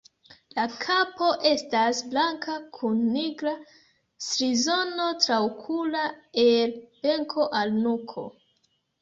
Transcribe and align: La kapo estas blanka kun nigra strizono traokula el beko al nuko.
La 0.59 0.63
kapo 0.83 1.25
estas 1.49 1.99
blanka 2.13 2.55
kun 2.77 3.03
nigra 3.17 3.53
strizono 4.29 5.07
traokula 5.27 6.03
el 6.47 6.75
beko 7.07 7.47
al 7.63 7.79
nuko. 7.87 8.27